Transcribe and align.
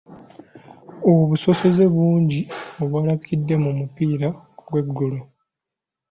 Obusosoze 1.11 1.83
bungi 1.93 2.41
obwalabikidde 2.83 3.55
mu 3.63 3.71
mupiira 3.79 4.27
gw'eggulo. 4.67 5.19